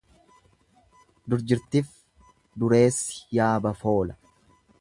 [1.33, 1.93] Durjirtif
[2.65, 4.21] dureessi yaaba foola.